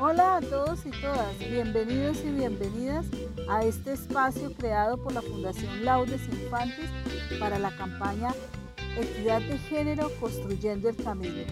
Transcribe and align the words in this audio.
Hola 0.00 0.38
a 0.38 0.40
todos 0.40 0.84
y 0.86 0.90
todas, 0.90 1.38
bienvenidos 1.38 2.18
y 2.24 2.30
bienvenidas 2.30 3.06
a 3.48 3.64
este 3.64 3.92
espacio 3.92 4.52
creado 4.52 5.00
por 5.00 5.12
la 5.12 5.22
Fundación 5.22 5.84
Laudes 5.84 6.20
Infantes 6.28 6.90
para 7.38 7.60
la 7.60 7.70
campaña 7.76 8.34
Equidad 8.98 9.40
de 9.42 9.56
Género 9.58 10.10
Construyendo 10.18 10.88
el 10.88 10.96
Camino. 10.96 11.44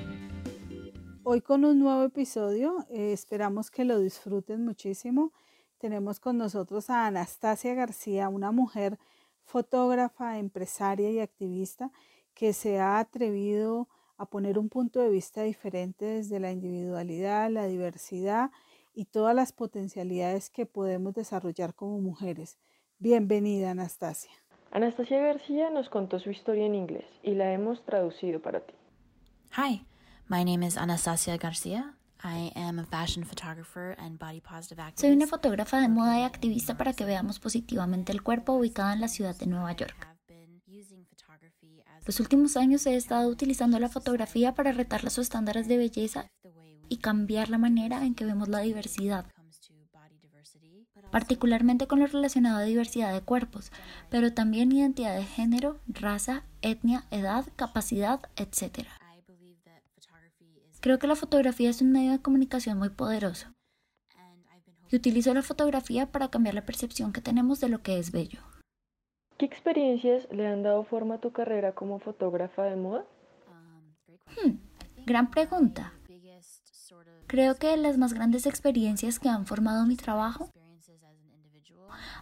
Hoy 1.23 1.41
con 1.41 1.65
un 1.65 1.79
nuevo 1.79 2.03
episodio, 2.03 2.85
eh, 2.91 3.13
esperamos 3.13 3.71
que 3.71 3.85
lo 3.85 4.01
disfruten 4.01 4.65
muchísimo. 4.65 5.33
Tenemos 5.79 6.19
con 6.19 6.37
nosotros 6.37 6.91
a 6.91 7.07
Anastasia 7.07 7.75
García, 7.75 8.29
una 8.29 8.51
mujer 8.51 8.99
fotógrafa, 9.45 10.39
empresaria 10.39 11.11
y 11.13 11.21
activista 11.21 11.93
que 12.35 12.53
se 12.53 12.81
ha 12.81 12.99
atrevido 12.99 13.83
a 13.83 14.02
poner 14.27 14.59
un 14.59 14.69
punto 14.69 15.01
de 15.01 15.11
vista 15.11 15.43
diferente 15.43 16.05
desde 16.05 16.41
la 16.41 16.53
individualidad, 16.53 17.51
la 17.51 17.67
diversidad 17.67 18.51
y 18.95 19.07
todas 19.07 19.35
las 19.35 19.53
potencialidades 19.53 20.51
que 20.51 20.67
podemos 20.67 21.15
desarrollar 21.15 21.75
como 21.75 22.01
mujeres. 22.01 22.59
Bienvenida, 22.99 23.71
Anastasia. 23.71 24.31
Anastasia 24.71 25.19
García 25.19 25.71
nos 25.71 25.89
contó 25.89 26.19
su 26.19 26.31
historia 26.31 26.65
en 26.67 26.75
inglés 26.75 27.05
y 27.23 27.35
la 27.35 27.53
hemos 27.53 27.85
traducido 27.85 28.41
para 28.41 28.61
ti. 28.61 28.75
Hi, 29.57 29.85
my 30.29 30.45
name 30.45 30.67
is 30.67 30.77
Anastasia 30.77 31.37
García. 31.37 31.97
I 32.25 32.53
am 32.55 32.79
a 32.79 32.85
fashion 32.85 33.25
photographer 33.25 33.97
and 33.99 34.19
body 34.19 34.41
positive 34.41 34.81
activist. 34.81 35.01
Soy 35.01 35.11
una 35.11 35.27
fotógrafa 35.27 35.81
de 35.81 35.89
moda 35.89 36.21
y 36.21 36.23
activista 36.23 36.77
para 36.77 36.93
que 36.93 37.05
veamos 37.05 37.41
positivamente 37.41 38.13
el 38.13 38.23
cuerpo 38.23 38.53
ubicada 38.53 38.93
en 38.93 39.01
la 39.01 39.09
ciudad 39.09 39.37
de 39.37 39.47
Nueva 39.47 39.73
York. 39.73 40.12
Los 42.05 42.19
últimos 42.19 42.57
años 42.57 42.85
he 42.87 42.97
estado 42.97 43.29
utilizando 43.29 43.79
la 43.79 43.89
fotografía 43.89 44.55
para 44.55 44.73
retar 44.73 45.05
los 45.05 45.19
estándares 45.19 45.69
de 45.69 45.77
belleza 45.77 46.31
y 46.89 46.97
cambiar 46.97 47.49
la 47.49 47.59
manera 47.59 48.05
en 48.05 48.15
que 48.15 48.25
vemos 48.25 48.49
la 48.49 48.61
diversidad, 48.61 49.27
particularmente 51.11 51.87
con 51.87 52.01
lo 52.01 52.07
relacionado 52.07 52.59
a 52.59 52.63
diversidad 52.63 53.13
de 53.13 53.21
cuerpos, 53.21 53.71
pero 54.11 54.35
también 54.35 54.73
identidad 54.73 55.17
de 55.17 55.25
género, 55.25 55.81
raza, 55.87 56.45
etnia, 56.61 57.07
edad, 57.11 57.47
capacidad, 57.57 58.21
etc. 58.37 58.89
Creo 60.81 60.99
que 60.99 61.07
la 61.07 61.17
fotografía 61.17 61.71
es 61.71 61.81
un 61.81 61.93
medio 61.93 62.11
de 62.11 62.21
comunicación 62.21 62.79
muy 62.79 62.91
poderoso 62.91 63.47
y 64.91 64.97
utilizo 64.97 65.33
la 65.33 65.43
fotografía 65.43 66.11
para 66.11 66.29
cambiar 66.29 66.55
la 66.55 66.67
percepción 66.67 67.13
que 67.13 67.21
tenemos 67.21 67.61
de 67.61 67.69
lo 67.69 67.83
que 67.83 67.99
es 67.99 68.11
bello. 68.11 68.41
¿Qué 69.43 69.47
experiencias 69.47 70.29
le 70.31 70.47
han 70.47 70.63
dado 70.63 70.85
forma 70.85 71.17
a 71.17 71.19
tu 71.19 71.33
carrera 71.33 71.73
como 71.73 71.99
fotógrafa 71.99 72.63
de 72.63 72.77
moda? 72.77 73.05
Hmm, 74.37 74.53
gran 75.05 75.33
pregunta. 75.33 75.93
Creo 77.27 77.57
que 77.57 77.77
las 77.77 77.99
más 77.99 78.13
grandes 78.13 78.47
experiencias 78.47 79.19
que 79.19 79.29
han 79.29 79.45
formado 79.45 79.85
mi 79.85 79.97
trabajo 79.97 80.49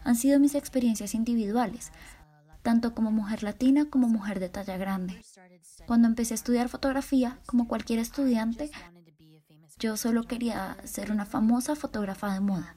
han 0.03 0.17
sido 0.17 0.41
mis 0.41 0.55
experiencias 0.55 1.15
individuales, 1.15 1.93
tanto 2.63 2.95
como 2.95 3.11
mujer 3.11 3.43
latina 3.43 3.91
como 3.91 4.09
mujer 4.09 4.41
de 4.41 4.49
talla 4.49 4.79
grande. 4.79 5.23
Cuando 5.87 6.09
empecé 6.09 6.33
a 6.33 6.37
estudiar 6.37 6.71
fotografía, 6.71 7.39
como 7.45 7.69
cualquier 7.69 7.99
estudiante, 7.99 8.71
yo 9.79 9.99
solo 9.99 10.23
quería 10.23 10.79
ser 10.85 11.13
una 11.13 11.27
famosa 11.27 11.77
fotógrafa 11.77 12.33
de 12.33 12.41
moda. 12.41 12.77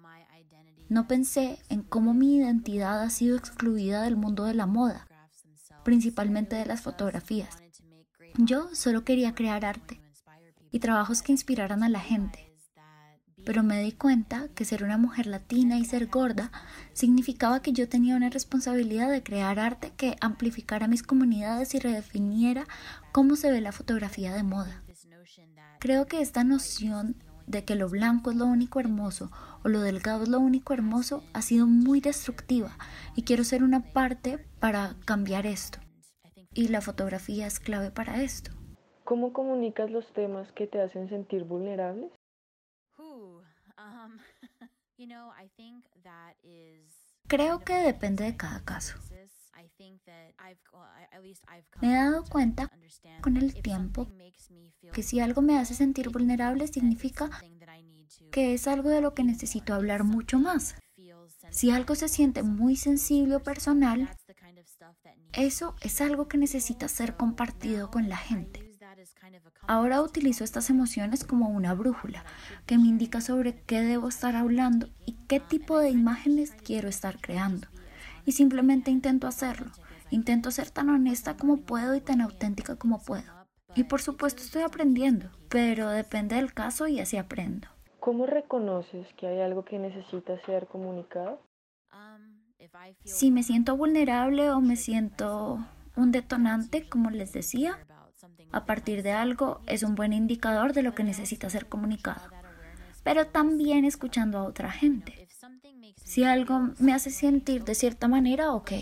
No 0.90 1.08
pensé 1.08 1.60
en 1.70 1.82
cómo 1.82 2.14
mi 2.14 2.36
identidad 2.36 3.02
ha 3.02 3.10
sido 3.10 3.38
excluida 3.38 4.04
del 4.04 4.16
mundo 4.16 4.46
de 4.46 4.54
la 4.54 4.66
moda, 4.66 5.08
principalmente 5.84 6.56
de 6.56 6.66
las 6.66 6.82
fotografías. 6.82 7.58
Yo 8.38 8.74
solo 8.74 9.04
quería 9.04 9.36
crear 9.36 9.66
arte 9.66 10.02
y 10.72 10.80
trabajos 10.80 11.22
que 11.22 11.32
inspiraran 11.32 11.84
a 11.84 11.90
la 11.90 12.00
gente. 12.00 12.50
Pero 13.46 13.62
me 13.62 13.82
di 13.82 13.92
cuenta 13.92 14.48
que 14.56 14.66
ser 14.66 14.84
una 14.84 14.98
mujer 14.98 15.28
latina 15.28 15.78
y 15.78 15.86
ser 15.86 16.08
gorda 16.08 16.52
significaba 16.94 17.62
que 17.62 17.74
yo 17.74 17.90
tenía 17.90 18.16
una 18.16 18.30
responsabilidad 18.30 19.12
de 19.12 19.22
crear 19.22 19.60
arte 19.60 19.92
que 19.98 20.16
amplificara 20.22 20.88
mis 20.88 21.04
comunidades 21.04 21.76
y 21.76 21.80
redefiniera 21.80 22.66
cómo 23.12 23.36
se 23.36 23.52
ve 23.52 23.60
la 23.60 23.74
fotografía 23.74 24.34
de 24.34 24.44
moda. 24.44 24.84
Creo 25.80 26.06
que 26.06 26.22
esta 26.22 26.44
noción 26.44 27.22
de 27.48 27.66
que 27.66 27.76
lo 27.76 27.90
blanco 27.90 28.32
es 28.32 28.38
lo 28.38 28.46
único 28.46 28.80
hermoso 28.80 29.32
o 29.64 29.70
lo 29.70 29.82
delgado 29.82 30.24
es 30.24 30.30
lo 30.30 30.40
único 30.40 30.74
hermoso 30.74 31.24
ha 31.34 31.42
sido 31.42 31.68
muy 31.68 32.02
destructiva 32.02 32.78
y 33.16 33.24
quiero 33.24 33.44
ser 33.44 33.64
una 33.64 33.94
parte 33.94 34.40
para 34.60 34.96
cambiar 35.06 35.46
esto. 35.46 35.80
Y 36.54 36.68
la 36.68 36.82
fotografía 36.82 37.48
es 37.48 37.60
clave 37.60 37.92
para 37.92 38.22
esto. 38.22 38.52
¿Cómo 39.04 39.34
comunicas 39.34 39.92
los 39.92 40.12
temas 40.14 40.52
que 40.54 40.68
te 40.68 40.82
hacen 40.82 41.10
sentir 41.10 41.44
vulnerables? 41.44 42.12
Um, 42.98 44.18
Creo 47.28 47.60
que 47.60 47.74
depende 47.74 48.24
de 48.24 48.38
cada 48.38 48.64
caso. 48.64 48.98
Me 51.82 51.92
he 51.92 51.96
dado 51.96 52.24
cuenta 52.26 52.72
con 53.22 53.38
el 53.38 53.54
tiempo 53.62 54.08
que 54.92 55.04
si 55.04 55.20
algo 55.20 55.42
me 55.42 55.58
hace 55.58 55.74
sentir 55.74 56.10
vulnerable 56.10 56.68
significa 56.68 57.30
que 58.32 58.54
es 58.54 58.68
algo 58.68 58.90
de 58.90 59.02
lo 59.02 59.14
que 59.14 59.24
necesito 59.24 59.74
hablar 59.74 60.04
mucho 60.04 60.40
más. 60.40 60.76
Si 61.50 61.72
algo 61.72 61.96
se 61.96 62.08
siente 62.08 62.44
muy 62.44 62.76
sensible 62.76 63.36
o 63.36 63.44
personal, 63.44 64.10
eso 65.34 65.76
es 65.82 66.02
algo 66.02 66.28
que 66.28 66.38
necesita 66.38 66.88
ser 66.88 67.16
compartido 67.16 67.90
con 67.92 68.10
la 68.10 68.18
gente. 68.18 68.74
Ahora 69.68 70.02
utilizo 70.02 70.44
estas 70.44 70.70
emociones 70.70 71.24
como 71.24 71.50
una 71.50 71.74
brújula 71.74 72.26
que 72.66 72.78
me 72.78 72.88
indica 72.88 73.22
sobre 73.22 73.62
qué 73.64 73.82
debo 73.82 74.10
estar 74.10 74.36
hablando 74.36 74.90
y 75.06 75.14
qué 75.28 75.40
tipo 75.40 75.80
de 75.80 75.90
imágenes 75.90 76.52
quiero 76.64 76.90
estar 76.90 77.20
creando. 77.20 77.68
Y 78.26 78.34
simplemente 78.34 78.92
intento 78.92 79.28
hacerlo. 79.28 79.72
Intento 80.14 80.52
ser 80.52 80.70
tan 80.70 80.92
honesta 80.92 81.38
como 81.38 81.58
puedo 81.58 81.96
y 81.96 82.00
tan 82.00 82.22
auténtica 82.22 82.76
como 82.76 83.02
puedo. 83.02 83.24
Y 83.74 83.86
por 83.86 84.00
supuesto 84.00 84.44
estoy 84.44 84.62
aprendiendo, 84.62 85.32
pero 85.50 85.90
depende 85.90 86.36
del 86.36 86.54
caso 86.54 86.88
y 86.88 87.00
así 87.00 87.18
aprendo. 87.18 87.68
¿Cómo 88.00 88.28
reconoces 88.28 89.08
que 89.18 89.26
hay 89.26 89.42
algo 89.42 89.66
que 89.66 89.80
necesita 89.80 90.40
ser 90.46 90.68
comunicado? 90.68 91.42
Si 93.04 93.32
me 93.32 93.42
siento 93.42 93.76
vulnerable 93.76 94.52
o 94.52 94.62
me 94.62 94.76
siento 94.76 95.66
un 95.96 96.12
detonante, 96.12 96.88
como 96.88 97.10
les 97.10 97.34
decía, 97.34 97.80
a 98.52 98.66
partir 98.68 99.02
de 99.02 99.14
algo 99.14 99.62
es 99.66 99.82
un 99.82 99.96
buen 99.96 100.14
indicador 100.14 100.74
de 100.74 100.84
lo 100.84 100.94
que 100.94 101.04
necesita 101.04 101.50
ser 101.50 101.66
comunicado. 101.66 102.22
Pero 103.04 103.26
también 103.26 103.84
escuchando 103.84 104.38
a 104.38 104.44
otra 104.44 104.70
gente. 104.70 105.28
Si 106.06 106.24
algo 106.24 106.70
me 106.78 106.94
hace 106.94 107.10
sentir 107.10 107.64
de 107.64 107.74
cierta 107.74 108.08
manera, 108.08 108.54
ok. 108.54 108.74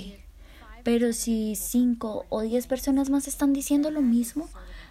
Pero 0.84 1.14
si 1.14 1.56
cinco 1.56 2.26
o 2.30 2.42
diez 2.42 2.68
personas 2.68 3.10
más 3.10 3.28
están 3.28 3.54
diciendo 3.54 3.92
lo 3.92 4.02
mismo, 4.02 4.50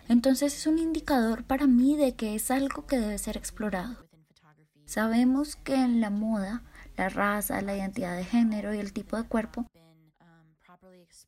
entonces 0.08 0.56
es 0.56 0.66
un 0.66 0.78
indicador 0.78 1.44
para 1.44 1.66
mí 1.66 1.96
de 1.96 2.14
que 2.14 2.34
es 2.34 2.50
algo 2.50 2.86
que 2.86 2.98
debe 2.98 3.18
ser 3.18 3.36
explorado. 3.36 3.96
Sabemos 4.84 5.56
que 5.56 5.74
en 5.74 6.00
la 6.00 6.10
moda, 6.10 6.62
la 6.96 7.08
raza, 7.08 7.62
la 7.62 7.76
identidad 7.76 8.16
de 8.16 8.24
género 8.24 8.74
y 8.74 8.78
el 8.78 8.92
tipo 8.92 9.16
de 9.16 9.24
cuerpo 9.24 9.66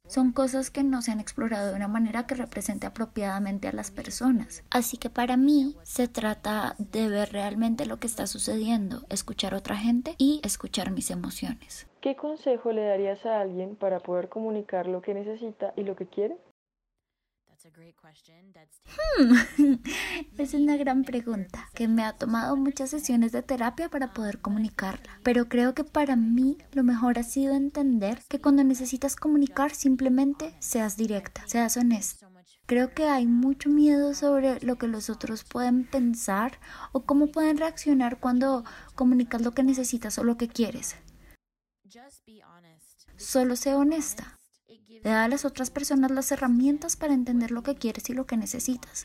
son 0.09 0.33
cosas 0.33 0.71
que 0.71 0.83
no 0.83 1.01
se 1.01 1.11
han 1.11 1.21
explorado 1.21 1.69
de 1.69 1.77
una 1.77 1.89
manera 1.89 2.27
que 2.27 2.35
represente 2.35 2.87
apropiadamente 2.87 3.69
a 3.69 3.73
las 3.73 3.91
personas. 3.91 4.63
Así 4.71 4.97
que 4.97 5.11
para 5.11 5.37
mí 5.37 5.77
se 5.85 6.09
trata 6.09 6.75
de 6.79 7.09
ver 7.09 7.33
realmente 7.33 7.87
lo 7.87 7.99
que 7.99 8.07
está 8.07 8.27
sucediendo, 8.27 9.07
escuchar 9.09 9.55
a 9.55 9.59
otra 9.59 9.77
gente 9.77 10.15
y 10.19 10.41
escuchar 10.45 10.91
mis 10.91 11.11
emociones. 11.11 11.87
¿Qué 12.03 12.17
consejo 12.17 12.73
le 12.73 12.85
darías 12.85 13.25
a 13.27 13.41
alguien 13.41 13.77
para 13.77 14.01
poder 14.01 14.29
comunicar 14.29 14.89
lo 14.89 15.03
que 15.03 15.15
necesita 15.15 15.73
y 15.77 15.85
lo 15.85 15.95
que 15.95 16.07
quiere? 16.07 16.37
Hmm, 19.19 19.77
es 20.37 20.55
una 20.55 20.77
gran 20.77 21.05
pregunta 21.05 21.71
que 21.73 21.87
me 21.87 22.03
ha 22.03 22.15
tomado 22.15 22.57
muchas 22.57 22.91
sesiones 22.91 23.31
de 23.31 23.43
terapia 23.43 23.89
para 23.89 24.13
poder 24.13 24.41
comunicarla. 24.41 25.21
Pero 25.23 25.49
creo 25.49 25.75
que 25.75 25.85
para 25.85 26.17
mí 26.17 26.59
lo 26.73 26.83
mejor 26.83 27.21
ha 27.21 27.23
sido 27.23 27.55
entender 27.55 28.19
que 28.29 28.41
cuando 28.41 28.65
necesitas 28.65 29.15
comunicar 29.15 29.73
simplemente 29.73 30.57
seas 30.59 30.97
directa, 30.97 31.47
seas 31.47 31.77
honesta. 31.77 32.29
Creo 32.67 32.95
que 32.95 33.05
hay 33.05 33.29
mucho 33.29 33.69
miedo 33.69 34.13
sobre 34.15 34.59
lo 34.59 34.77
que 34.77 34.89
los 34.89 35.09
otros 35.09 35.45
pueden 35.45 35.85
pensar 35.85 36.59
o 36.91 37.05
cómo 37.05 37.29
pueden 37.29 37.59
reaccionar 37.59 38.19
cuando 38.19 38.65
comunicas 38.97 39.43
lo 39.43 39.53
que 39.53 39.63
necesitas 39.63 40.19
o 40.19 40.25
lo 40.25 40.37
que 40.37 40.49
quieres. 40.49 40.97
Solo 43.17 43.57
sé 43.57 43.75
honesta. 43.75 44.39
Le 44.89 45.11
da 45.11 45.25
a 45.25 45.29
las 45.29 45.45
otras 45.45 45.71
personas 45.71 46.11
las 46.11 46.33
herramientas 46.33 46.97
para 46.97 47.15
entender 47.15 47.51
lo 47.51 47.63
que 47.63 47.75
quieres 47.75 48.09
y 48.09 48.15
lo 48.15 48.27
que 48.27 48.37
necesitas. 48.37 49.05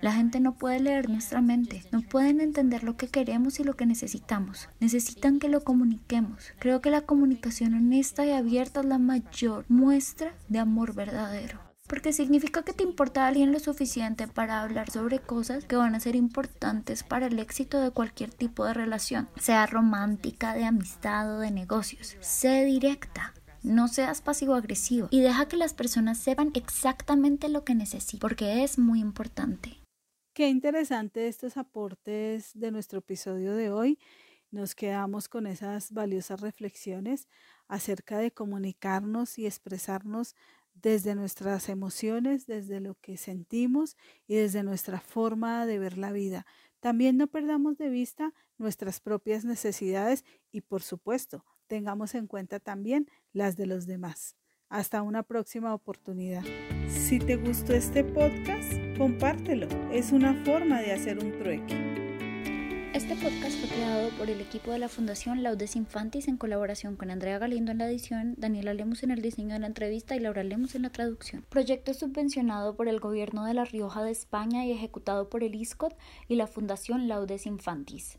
La 0.00 0.12
gente 0.12 0.40
no 0.40 0.56
puede 0.56 0.80
leer 0.80 1.08
nuestra 1.08 1.40
mente, 1.40 1.84
no 1.92 2.02
pueden 2.02 2.40
entender 2.40 2.82
lo 2.84 2.96
que 2.96 3.08
queremos 3.08 3.58
y 3.60 3.64
lo 3.64 3.74
que 3.74 3.86
necesitamos. 3.86 4.68
Necesitan 4.80 5.38
que 5.38 5.48
lo 5.48 5.64
comuniquemos. 5.64 6.52
Creo 6.58 6.80
que 6.80 6.90
la 6.90 7.02
comunicación 7.02 7.74
honesta 7.74 8.26
y 8.26 8.32
abierta 8.32 8.80
es 8.80 8.86
la 8.86 8.98
mayor 8.98 9.64
muestra 9.68 10.34
de 10.48 10.58
amor 10.58 10.94
verdadero. 10.94 11.73
Porque 11.86 12.12
significa 12.12 12.62
que 12.62 12.72
te 12.72 12.82
importa 12.82 13.24
a 13.24 13.28
alguien 13.28 13.52
lo 13.52 13.60
suficiente 13.60 14.26
para 14.26 14.62
hablar 14.62 14.90
sobre 14.90 15.18
cosas 15.18 15.64
que 15.64 15.76
van 15.76 15.94
a 15.94 16.00
ser 16.00 16.16
importantes 16.16 17.02
para 17.02 17.26
el 17.26 17.38
éxito 17.38 17.80
de 17.80 17.90
cualquier 17.90 18.30
tipo 18.30 18.64
de 18.64 18.74
relación, 18.74 19.28
sea 19.36 19.66
romántica, 19.66 20.54
de 20.54 20.64
amistad 20.64 21.36
o 21.36 21.40
de 21.40 21.50
negocios. 21.50 22.16
Sé 22.20 22.64
directa. 22.64 23.34
No 23.62 23.88
seas 23.88 24.20
pasivo-agresivo 24.20 25.08
y 25.10 25.20
deja 25.20 25.48
que 25.48 25.56
las 25.56 25.72
personas 25.72 26.18
sepan 26.18 26.50
exactamente 26.54 27.48
lo 27.48 27.64
que 27.64 27.74
necesitan, 27.74 28.20
porque 28.20 28.62
es 28.62 28.78
muy 28.78 29.00
importante. 29.00 29.80
Qué 30.34 30.48
interesante 30.48 31.28
estos 31.28 31.56
aportes 31.56 32.50
de 32.54 32.70
nuestro 32.70 32.98
episodio 32.98 33.54
de 33.54 33.70
hoy. 33.70 33.98
Nos 34.50 34.74
quedamos 34.74 35.28
con 35.28 35.46
esas 35.46 35.92
valiosas 35.92 36.40
reflexiones 36.40 37.28
acerca 37.68 38.18
de 38.18 38.32
comunicarnos 38.32 39.38
y 39.38 39.46
expresarnos 39.46 40.34
desde 40.84 41.14
nuestras 41.14 41.70
emociones, 41.70 42.46
desde 42.46 42.78
lo 42.78 42.94
que 43.00 43.16
sentimos 43.16 43.96
y 44.26 44.34
desde 44.34 44.62
nuestra 44.62 45.00
forma 45.00 45.64
de 45.64 45.78
ver 45.78 45.96
la 45.96 46.12
vida. 46.12 46.44
También 46.78 47.16
no 47.16 47.26
perdamos 47.26 47.78
de 47.78 47.88
vista 47.88 48.34
nuestras 48.58 49.00
propias 49.00 49.46
necesidades 49.46 50.26
y 50.52 50.60
por 50.60 50.82
supuesto 50.82 51.42
tengamos 51.66 52.14
en 52.14 52.26
cuenta 52.26 52.60
también 52.60 53.08
las 53.32 53.56
de 53.56 53.66
los 53.66 53.86
demás. 53.86 54.36
Hasta 54.68 55.00
una 55.00 55.22
próxima 55.22 55.72
oportunidad. 55.72 56.44
Si 56.88 57.18
te 57.18 57.36
gustó 57.36 57.72
este 57.72 58.04
podcast, 58.04 58.74
compártelo. 58.98 59.68
Es 59.90 60.12
una 60.12 60.34
forma 60.44 60.82
de 60.82 60.92
hacer 60.92 61.18
un 61.18 61.32
trueque. 61.38 62.03
Este 62.94 63.16
podcast 63.16 63.58
fue 63.58 63.68
creado 63.70 64.10
por 64.10 64.30
el 64.30 64.40
equipo 64.40 64.70
de 64.70 64.78
la 64.78 64.88
Fundación 64.88 65.42
Laudes 65.42 65.74
Infantis 65.74 66.28
en 66.28 66.36
colaboración 66.36 66.94
con 66.94 67.10
Andrea 67.10 67.40
Galindo 67.40 67.72
en 67.72 67.78
la 67.78 67.88
edición, 67.88 68.36
Daniela 68.38 68.72
Lemus 68.72 69.02
en 69.02 69.10
el 69.10 69.20
diseño 69.20 69.54
de 69.54 69.58
la 69.58 69.66
entrevista 69.66 70.14
y 70.14 70.20
Laura 70.20 70.44
Lemus 70.44 70.76
en 70.76 70.82
la 70.82 70.90
traducción. 70.90 71.44
Proyecto 71.48 71.92
subvencionado 71.92 72.76
por 72.76 72.86
el 72.86 73.00
Gobierno 73.00 73.46
de 73.46 73.54
La 73.54 73.64
Rioja 73.64 74.04
de 74.04 74.12
España 74.12 74.64
y 74.64 74.70
ejecutado 74.70 75.28
por 75.28 75.42
el 75.42 75.56
ISCOT 75.56 75.96
y 76.28 76.36
la 76.36 76.46
Fundación 76.46 77.08
Laudes 77.08 77.46
Infantis. 77.46 78.16